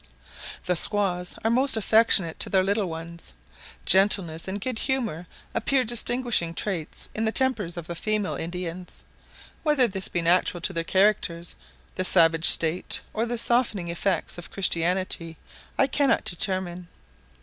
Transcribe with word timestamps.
The 0.65 0.75
squaws 0.75 1.35
are 1.43 1.51
most 1.51 1.77
affectionate 1.77 2.39
to 2.39 2.49
their 2.49 2.63
little 2.63 2.87
ones. 2.87 3.35
Gentleness 3.85 4.47
and 4.47 4.59
good 4.59 4.79
humour 4.79 5.27
appear 5.53 5.83
distinguishing 5.83 6.55
traits 6.55 7.09
in 7.13 7.25
the 7.25 7.31
tempers 7.31 7.77
of 7.77 7.85
the 7.85 7.93
female 7.95 8.33
Indians; 8.35 9.03
whether 9.61 9.87
this 9.87 10.07
be 10.07 10.23
natural 10.23 10.59
to 10.61 10.73
their 10.73 10.83
characters, 10.83 11.53
the 11.93 12.03
savage 12.03 12.49
state, 12.49 13.01
or 13.13 13.27
the 13.27 13.37
softening 13.37 13.89
effects 13.89 14.39
of 14.39 14.49
Christianity, 14.49 15.37
I 15.77 15.85
cannot 15.85 16.25
determine. 16.25 16.87